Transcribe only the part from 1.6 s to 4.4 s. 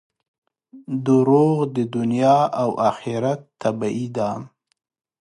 د دنیا او آخرت تباهي ده.